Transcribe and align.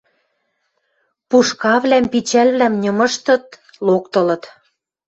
Пушкавлӓм, 1.29 2.05
пичӓлвлӓм 2.11 2.73
ньымыштыт, 2.81 3.45
локтылыт. 3.85 4.43